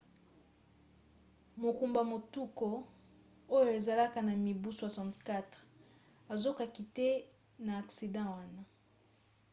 mokumbi 1.61 2.01
motuka 2.11 2.69
oyo 3.55 3.69
azalaki 3.77 4.19
na 4.27 4.33
mibu 4.43 4.69
64 4.77 6.33
azokaki 6.33 6.83
te 6.95 7.09
na 7.65 7.71
aksida 7.81 8.21
wana 8.33 8.63